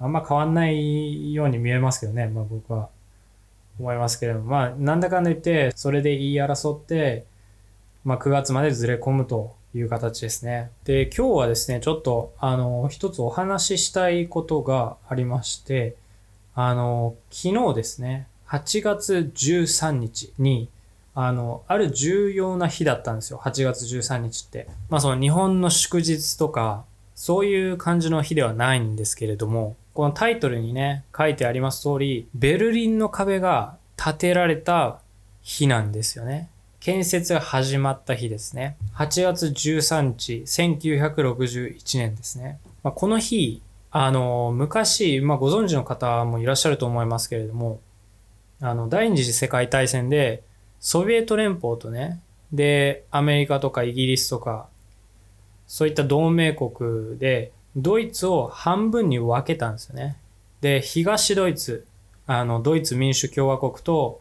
[0.00, 2.88] あんま変わんないように見えますけどね、まあ僕は。
[3.78, 7.24] 思いますけれども、まあなんだかんだ言って、それで言い争って、
[8.04, 10.70] まあ9月までずれ込むという形ですね。
[10.84, 15.96] で、今日はですね、ちょっと、あの、一つお話ししたいことがありまして、
[16.54, 20.68] あの、昨日ですね、8月13日に、
[21.14, 23.40] あの、ある重要な日だったんですよ。
[23.42, 24.68] 8月13日って。
[24.88, 26.84] まあその日本の祝日とか、
[27.14, 35.00] そういう感じの日ではないんですけれども、このタイトルにね、書いてあります通り、ベルリンの壁が建てられた
[35.42, 36.48] 日なんですよね。
[36.84, 38.76] 建設が始まった日ですね。
[38.94, 42.60] 8月13日、1961年ですね。
[42.82, 47.80] まあ、この日、あの、昔、まあ、ご存知の方もいらっしゃると思いますけれども、
[48.60, 50.42] あの、第二次世界大戦で、
[50.78, 52.20] ソビエト連邦とね、
[52.52, 54.68] で、アメリカとかイギリスとか、
[55.66, 60.18] そういった同盟国で、ドイツを半分に分けたんですよね。
[60.60, 61.86] で、東ドイツ、
[62.26, 64.20] あの、ドイツ民主共和国と、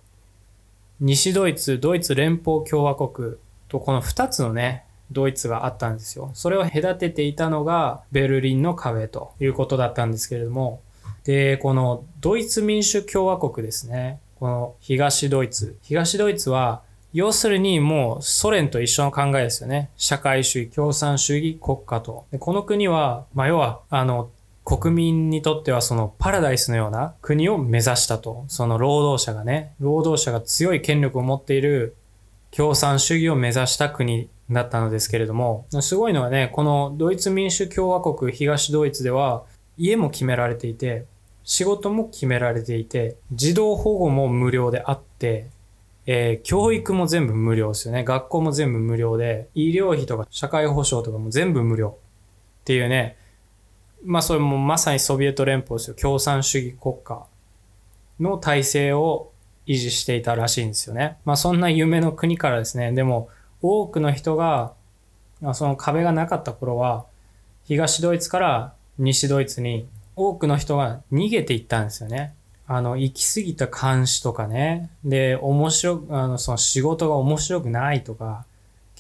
[1.00, 3.36] 西ドイツ、ドイツ連邦共和国
[3.68, 6.32] と、この二つのね、ドイツがあったんですよ。
[6.34, 10.82] それを隔てていたのがベルリンの壁ということだったんですけれども、
[11.24, 14.20] で、このドイツ民主共和国ですね。
[14.40, 15.78] この東ドイツ。
[15.84, 16.82] 東ドイツは、
[17.14, 19.90] 要するにもうソ連と一緒の考えですよね。
[19.96, 22.26] 社会主義、共産主義国家と。
[22.32, 24.32] でこの国は、まあ、要は、あの、
[24.66, 28.46] 国民にとってはそのパラダイスのような国を目指したと。
[28.48, 31.96] その労働者がね、労働者が強い権力を持っている
[32.52, 39.44] 共産主義を目指した国だったのですけれども、すごいのはね、このドイツ民主共和国東ドイツでは
[39.78, 41.06] 家も決められていて、
[41.44, 45.50] 仕事も決められていて、児童保護も無料であって、
[46.06, 48.04] えー、教育も全部無料ですよね。
[48.04, 51.98] 学校も全部無料で、医療費とか社会保障とかも全部無料
[52.62, 53.18] っていうね、
[54.06, 55.96] まあそれもまさにソビエト連邦ですよ。
[55.96, 57.26] 共産主義国家
[58.20, 59.32] の体制を
[59.66, 61.18] 維持していたらしいんですよね。
[61.26, 63.30] まあそんな夢の国からですね、でも
[63.62, 64.74] 多くの人が、
[65.54, 67.06] その壁がなかった頃は、
[67.66, 72.36] 東ドイツから西ドイツに多くの人が逃げていったんですよね。
[72.68, 74.90] あの、行き過ぎた監視とかね。
[75.04, 78.46] で、面白く、あの、その仕事が面白くないとか、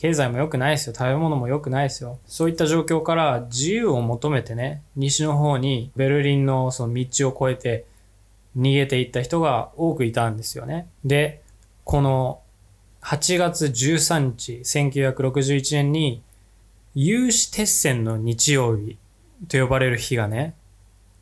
[0.03, 0.93] 経済も良くないですよ。
[0.93, 2.19] 食べ物も良くないですよ。
[2.25, 7.85] そういった状況から自由を求めてね、西の方にベルリンのその道を越えて
[8.57, 10.89] 逃げていった人が多くいたんですよね。
[11.05, 11.41] で、
[11.85, 12.41] この
[13.01, 16.21] 8月13日、1961年に
[16.95, 18.97] 有刺鉄線の日曜日
[19.47, 20.53] と呼ばれる日がね、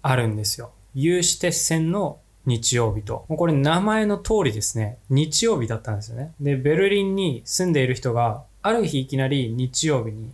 [0.02, 0.72] あるんですよ。
[0.96, 2.18] 有刺鉄線の
[2.48, 3.26] 日曜日と。
[3.28, 6.32] もうこれ名前の通りですね、日曜日だったんですよね。
[6.42, 10.32] で、ベルリンに住んでいる人がある日いきなり日曜日に、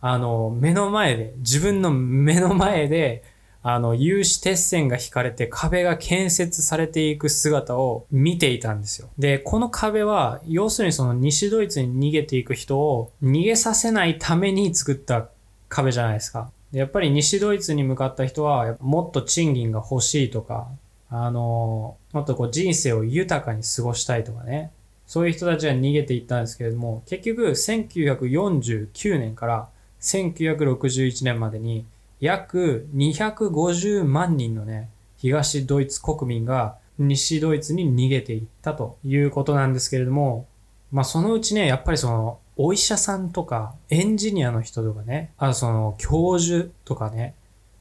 [0.00, 3.22] あの、目の前で、自分の目の前で、
[3.62, 9.08] あの、有刺鉄線が引かれて壁が建設されていく姿を見ていたんですよ。
[9.18, 15.30] で、この壁は、要するにその西ドイツに逃げていく人を逃げさせないために作った
[15.70, 16.50] 壁じゃないですか。
[16.72, 20.68] やっぱり西ドイツに向かった人は、もっと賃金が欲しいとか、
[21.08, 24.72] あの、もっとこう人生を豊かに過ごしたいとかね。
[25.06, 29.68] そういう人たちは逃げていったんですけれども、結局1949年から
[30.00, 31.86] 1961年までに
[32.20, 40.46] 約250万人のね、東ドイツ国民が西ドイツに逃げていったということなんですけれども、
[40.92, 47.34] まあそのうちね、やっぱりその、お医者さんとか、エンジニアの人とかね、あとその、教授とかね、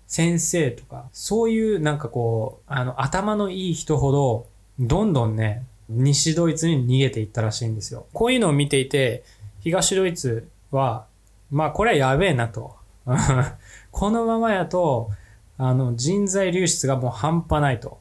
[0.08, 4.48] 先生とか、そういうなんかこう、あの、頭のいい人ほど、
[4.80, 8.08] どんどんね、西ドイツに逃げていったらしいんですよ。
[8.14, 9.24] こういうのを見ていて、
[9.62, 11.06] 東ドイツは、
[11.52, 12.76] まあこれはやべえなと。
[13.92, 15.12] このままやと、
[15.58, 18.00] あの、人材流出がもう半端ないと。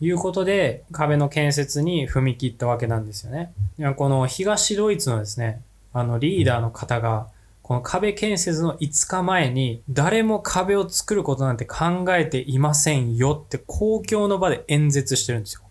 [0.00, 3.52] いうことで、壁の建設に踏み切ったわけなんですよね。
[3.96, 5.60] この東ドイツのですね、
[5.92, 7.28] あのリーダーの方が、
[7.62, 15.62] この壁建設の5日前に、誰も壁を作ることなんて考えていませんよって公共の場で演説してるんですよ。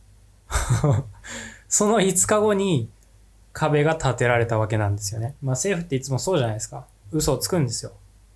[1.68, 2.90] その5日後に
[3.54, 5.36] 壁が建てられたわけなんですよね。
[5.42, 6.86] まあ政府っていつもそうじゃないですか。
[7.12, 7.92] 嘘をつくんですよ。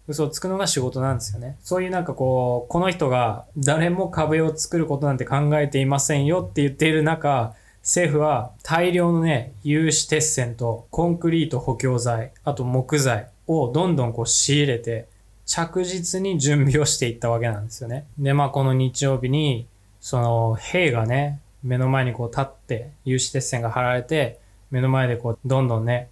[0.08, 1.58] 嘘をつくのが仕事なんですよね。
[1.62, 15.08] そういうなんかこう、この人が誰も壁を作ることなんて考えていませんよって言っている中、政府は大量のね、有刺鉄線とコンクリート補強材、あと木材をどんどんこう仕入れて、
[15.46, 18.06] 着実に準備をしていったわけなんですよね。
[18.18, 19.68] で、まあこの日曜日に、
[20.00, 24.40] その兵がね、目の前にこう立って、有刺鉄線が張られて、
[24.72, 26.10] 目の前でこう、どんどんね、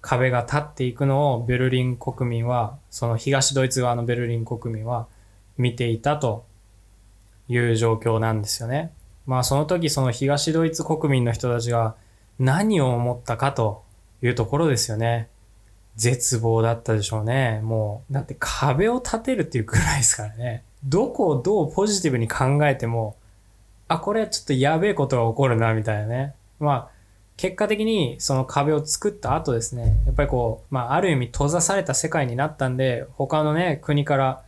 [0.00, 5.06] 壁が立っていくのをベルリン国民は、その東ドイツ側のベルリン国民は
[5.56, 6.44] 見ていたと
[7.48, 8.92] いう状況なんですよね。
[9.26, 11.94] まあその時その東ドイツ国民の人たちが
[12.38, 13.84] 何を思ったかと
[14.20, 15.28] いうところですよね。
[15.94, 17.60] 絶望だったでしょうね。
[17.62, 20.64] もう、だって壁を建てるっていうくらいですからね。
[20.84, 23.16] どこをどうポジティブに考えても、
[23.92, 26.34] あ、これちょっとやべえことが起こるな、みたいなね。
[26.58, 26.90] まあ、
[27.36, 34.42] 結果的にその壁を作った後ですね、やっぱりこう、まあ、ある意味閉ざされた世界になったんで、他のね、国から、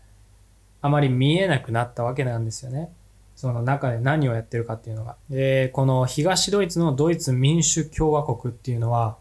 [0.80, 2.90] あまり見えなくなったわけなんですよね。
[3.36, 5.16] その中で何をやってるかっていうのが。
[5.28, 9.16] で、この東ドイツのドイツ民主共和国っていうのは、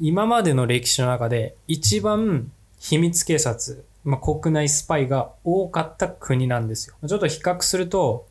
[0.00, 6.94] 今までの歴史の中で一番秘密警察、まあ、国内スパイが多かった国なんですよ。
[7.06, 8.26] ちょっと比較すると、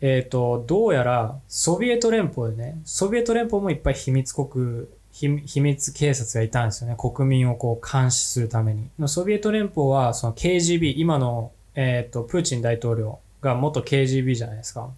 [0.00, 6.96] えっ、ー、と、どうやらソビエト連邦でね、ソビエト連邦もいっぱい秘密国、秘密警察がいたんですよね。
[6.96, 8.88] 国民をこう監視するために。
[9.06, 14.90] ソビエト連邦はその KGB、今の、えっ、ー、と、プーチン大統領が元 KGB じゃないですか。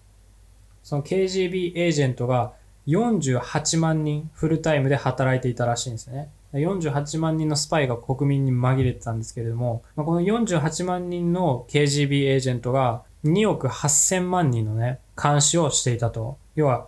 [0.83, 2.53] その KGB エージェントが
[2.87, 6.29] 48万人フルタイムで働いていたらしいんですね。
[6.53, 16.37] 48万人のスパイが国民に紛れてたんですけれども、この48万人の KGB エージェントが2億8000万人のね、監視をしていたと。
[16.55, 16.87] 要は、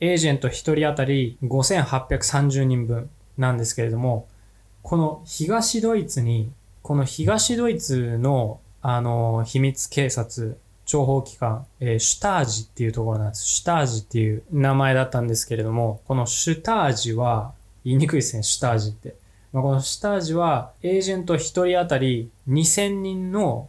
[0.00, 3.08] エージェント1人当たり5830人分
[3.38, 4.28] なんですけれども、
[4.82, 6.52] この東ドイツに、
[6.82, 13.44] この東ドイツの、あの、秘密警察、諜報機関、えー、シュタージっていうところなんです。
[13.44, 17.52] シュタージっていう名前だったんですけれども、このシュタージは、
[17.84, 19.14] 言いにくいですね、シュタージって。
[19.52, 23.68] まあ、このシュタージは、エージェント1人当たり2000人の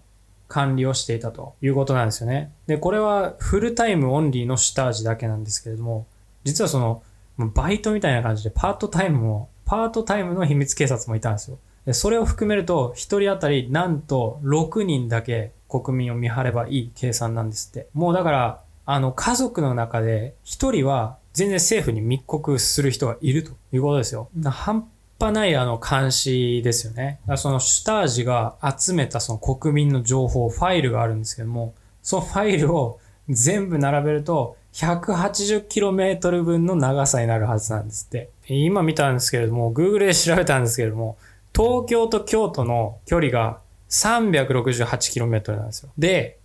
[0.54, 2.51] 管理をしていたということなんですよね。
[2.68, 6.06] で、これはフルタイムオンリーのシュタージだけなんですけれども、
[6.43, 7.01] 実はその、
[7.39, 11.58] バイトみたいな感じでパートタイムも、パートタイムの秘密警察もいたんですよ。
[11.88, 17.88] で、それを含めると、1人当たりなんと6人だけ国民を見張ればいい計算なんですって。
[17.95, 24.30] もうだから、あの、家族の中で1人は全然政府に密告する人がいるということですよ。
[24.45, 24.88] 半
[25.24, 27.19] 端ないあの監視ですよね。
[27.38, 32.99] そのシュタージが集めたその国民の情報、ファイルがあるんですけども、そのファイルを
[33.30, 38.32] 全部並べると 180km 分の長さになるはずなんですって。
[38.47, 41.17] 今見たんですけれども、Google で調べたんですけれども、
[41.55, 43.59] 東京と京都の距離が
[43.89, 45.89] 368km なんですよ。
[45.97, 46.38] で、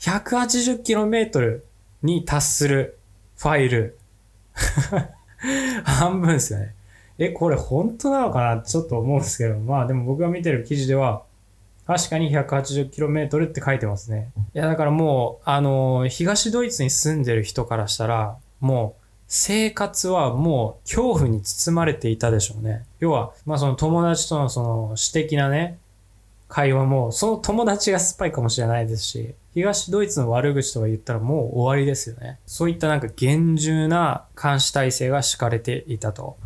[0.00, 1.60] 180km
[2.02, 2.98] に達する
[3.38, 3.98] ファイル
[5.84, 6.74] 半分ですよね。
[7.18, 8.62] え、これ本当なのかな？
[8.62, 11.22] ちょっと思うんですけど、まあでも僕が見てる記事では、
[11.86, 14.30] 確かに 180km って書いてますね。
[14.54, 22.84] いや、だからもう、あの、東ドイツに住んでる人からしたら、もう、生活はもう恐怖に包まれていたでしょうね。
[23.00, 25.78] 要は、まあその友達とのその私的なね、
[26.48, 32.38] 会話も、その友達がスパイかもしれないですし、東ドイツの悪口とか言ったらもう終わりですよね。
[32.46, 36.36] そういったなんか厳重な監視体制が敷かれていたと。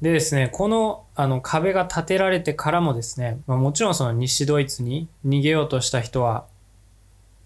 [0.00, 6.46] でですね、このあの壁が建てられてからもですね、まあ、もちろんその西ドイツに逃げようとした人は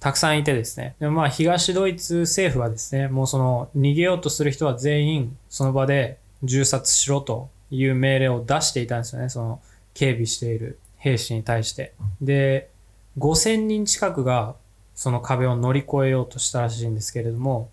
[0.00, 0.94] たくさんいてですね。
[0.98, 9.28] でまあ東ドイツ政府はですね、もうその逃げようとする人は全員その場で銃殺しろという命令を出していたんですよね。
[9.28, 9.60] その
[9.94, 11.94] 警備している兵士に対して。
[12.20, 12.70] で、
[13.18, 14.54] 5000人近くが
[14.94, 17.70] その壁を乗り越えようとしたらしいんですけれども、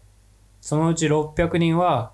[0.61, 2.11] そのうち600人は、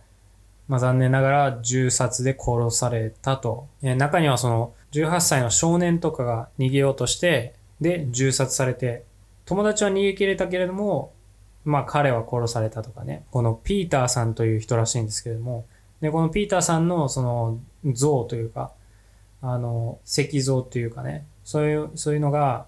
[0.68, 3.68] まあ、残念ながら銃殺で殺されたと。
[3.82, 9.04] 中にはその18歳の少年とかが逃げようとして、で、銃殺されて、
[9.46, 11.14] 友達は逃げ切れたけれども、
[11.66, 13.26] まあ彼は殺されたとかね。
[13.32, 15.66] このピーターさんという人らしいんですけれども、
[16.00, 18.72] で、このピーターさんのその像というか、
[19.42, 22.68] あの、石像というかね、そういう、そういうのが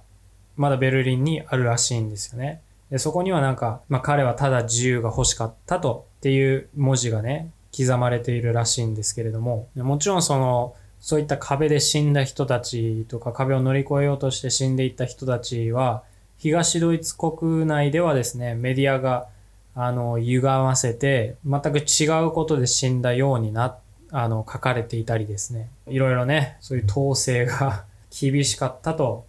[0.56, 2.62] まだベルリンにあるらしいんですよね。
[2.90, 16.04] で、そこにはなんか、まあ彼はただ自由が欲しかったとっていう文字がね、刻まれているらしいんですけれども、もちろんその、そういった壁で死んだ人たちとか壁を乗り越えようとして死んでいった人たちは、
[16.38, 19.28] 東ドイツ国内ではですね、メディアが、
[19.76, 23.78] あの、歪ませて、全く違うことで死んだようにな、
[24.12, 25.70] あの、書かれていたりですね。
[25.88, 29.26] いろいろね、そういう統制が 厳しかったと。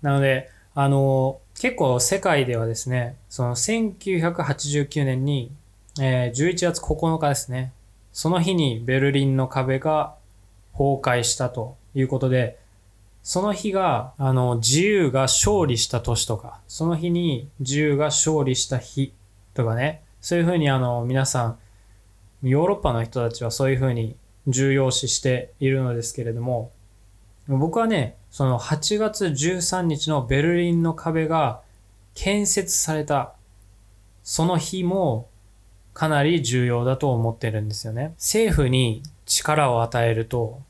[0.00, 5.52] なので、あの、結構世界ではですね、その1989年に、
[6.00, 7.72] えー、11月9日ですね、
[8.12, 10.14] その日にベルリンの壁が
[10.72, 12.58] 崩壊したということで、
[13.22, 19.12] その日が、あの、自由が勝利した年とか、その日に自由が勝利した日
[19.54, 21.58] とかね、そういうふうにあの、皆さん、
[22.42, 24.16] ヨーロッパの人たちはそういうふうに
[24.48, 26.72] 重要視しているのですけれども、
[27.46, 31.60] 僕はね、その8月13日のベルリンの壁が
[32.14, 33.34] 建設された、
[34.24, 35.28] その日も
[35.94, 38.14] かなり重要だと思ってるんですよね。
[38.16, 40.60] 政府に力を与えると、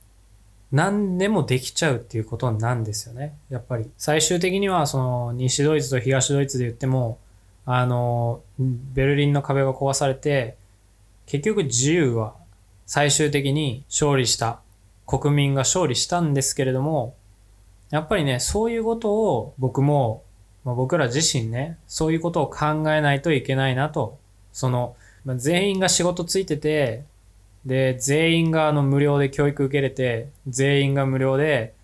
[0.71, 3.35] 何でもできちゃうっていうことなんですよね。
[3.51, 3.91] やっぱり。
[3.99, 7.19] 最終的にはその西ドイツと東ドイツで言っても、
[7.67, 10.57] あの、ベルリンの壁が壊されて、
[11.27, 12.35] 結局自由は
[12.87, 14.61] 最終的に勝利した。
[15.07, 17.15] 国民が勝利したんですけれども、
[17.91, 20.23] やっぱりね、そういうことを僕も
[20.65, 24.19] まあ、僕ら自身ね、そういうことを考えないといけないなと。
[24.53, 27.05] その、まあ、全員が仕事ついてて、
[27.65, 31.75] で、全員があの無料で教育受けれて、全員が無料で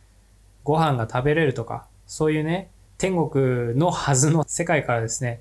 [0.65, 5.41] ご飯が食べれるとか、そういうね、天国のはずの世界からですね、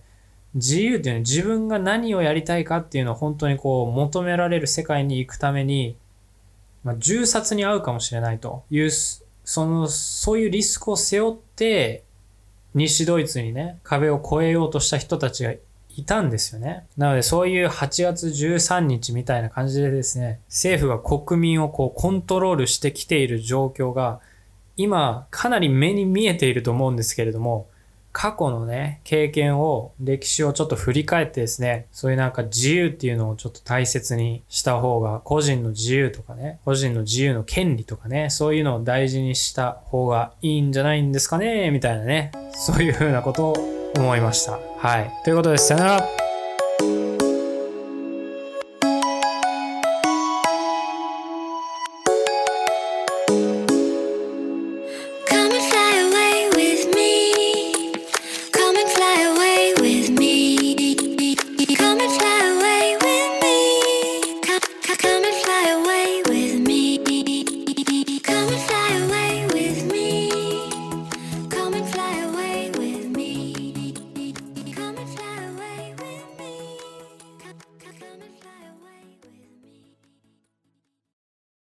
[0.53, 5.97] 自由っていうのは自分が何をやりたいかっていうのを本当にこう求められる世界に行くために、
[6.83, 12.03] まあ、銃殺に遭うかもしれないという、その、そういうリスクを背負って、
[12.73, 15.53] 西ドイツにね、壁を越えようとした人たちが
[15.97, 16.85] いたんですよね。
[16.95, 24.19] なのでそういう8月13日みたいな感じでですね、政府が国民をこうコントロールしてきている状況が
[24.75, 27.67] 今かなり目に見えていると思うんですけれども、
[28.17, 43.55] 過去のね、経験を、歴史をちょっと振り返ってですね、そういうなんか自由っていうのをちょっと大切にした方が、個人の自由とかね、個人の自由の権利とかね、そういうのを大事にした方がいいんじゃないんですかね、みたいなね、そういうふうなことを
[43.95, 44.57] 思いました。
[44.79, 45.11] はい。
[45.23, 46.26] ということで、さよなら